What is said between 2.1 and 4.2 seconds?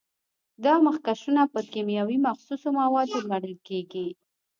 مخصوصو موادو لړل کېږي.